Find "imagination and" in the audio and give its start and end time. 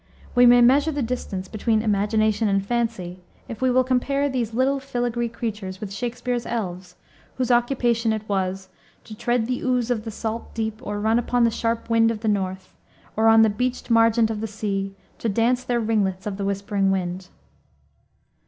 1.83-2.65